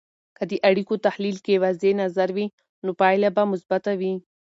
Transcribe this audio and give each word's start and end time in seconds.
که 0.37 0.43
د 0.51 0.53
اړیکو 0.69 0.95
تحلیل 1.07 1.37
کې 1.45 1.61
واضح 1.63 1.91
نظر 2.03 2.29
وي، 2.35 2.47
نو 2.83 2.91
پایله 3.01 3.29
به 3.35 3.43
مثبته 3.51 3.91
وي. 3.99 4.13